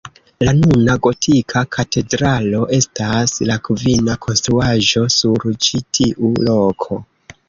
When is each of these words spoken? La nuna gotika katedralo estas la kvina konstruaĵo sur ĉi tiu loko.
La 0.47 0.51
nuna 0.59 0.93
gotika 1.07 1.61
katedralo 1.75 2.61
estas 2.77 3.33
la 3.49 3.57
kvina 3.69 4.15
konstruaĵo 4.27 5.05
sur 5.17 5.45
ĉi 5.67 5.83
tiu 5.99 6.33
loko. 6.49 6.99